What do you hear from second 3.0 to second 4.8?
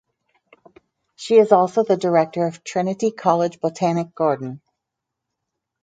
College Botanic Garden.